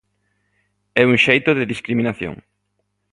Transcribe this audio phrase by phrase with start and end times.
[1.01, 2.35] É un xeito de discriminación.